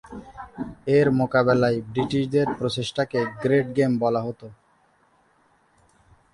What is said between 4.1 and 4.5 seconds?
হত।